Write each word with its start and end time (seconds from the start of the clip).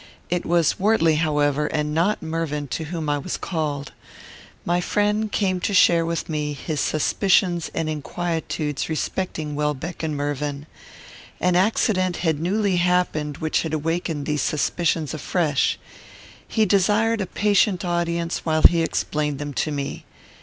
It 0.31 0.47
was 0.47 0.79
Wortley, 0.79 1.17
however, 1.17 1.67
and 1.67 1.93
not 1.93 2.23
Mervyn, 2.23 2.67
to 2.69 2.85
whom 2.85 3.07
I 3.07 3.19
was 3.19 3.37
called. 3.37 3.91
My 4.65 4.81
friend 4.81 5.31
came 5.31 5.59
to 5.59 5.75
share 5.75 6.03
with 6.07 6.27
me 6.27 6.53
his 6.53 6.79
suspicions 6.79 7.69
and 7.75 7.87
inquietudes 7.87 8.89
respecting 8.89 9.53
Welbeck 9.53 10.01
and 10.01 10.17
Mervyn. 10.17 10.65
An 11.39 11.55
accident 11.55 12.17
had 12.25 12.39
newly 12.39 12.77
happened 12.77 13.37
which 13.37 13.61
had 13.61 13.73
awakened 13.75 14.25
these 14.25 14.41
suspicions 14.41 15.13
afresh. 15.13 15.77
He 16.47 16.65
desired 16.65 17.21
a 17.21 17.27
patient 17.27 17.85
audience 17.85 18.39
while 18.43 18.63
he 18.63 18.81
explained 18.81 19.37
them 19.37 19.53
to 19.53 19.71
me. 19.71 20.05